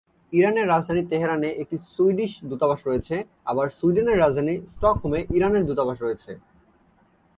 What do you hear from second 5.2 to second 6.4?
ইরানের দূতাবাস রয়েছে।